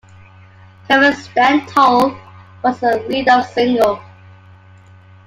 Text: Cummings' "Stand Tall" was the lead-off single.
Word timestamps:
Cummings' 0.87 1.25
"Stand 1.25 1.67
Tall" 1.67 2.17
was 2.63 2.79
the 2.79 3.05
lead-off 3.07 3.53
single. 3.53 4.01